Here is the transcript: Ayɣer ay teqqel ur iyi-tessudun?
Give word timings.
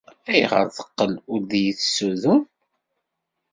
Ayɣer 0.31 0.63
ay 0.65 0.71
teqqel 0.77 1.13
ur 1.33 1.41
iyi-tessudun? 1.59 2.41